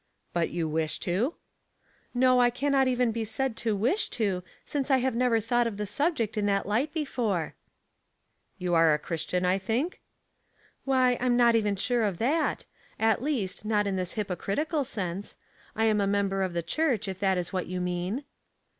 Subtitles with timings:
[0.19, 1.35] *' But you wish to?""
[2.15, 5.77] No, I cannot even be said to wish to, since I have never thought of
[5.77, 7.53] the subject in that light before."
[8.57, 10.01] The Force of ArgumenL 235" You are a Christian, I think?""
[10.85, 12.65] Why, I am not even sure of that.
[12.99, 15.35] At least not in this hypocritical sense.
[15.75, 18.23] I am a member of the church, if that is what you mean."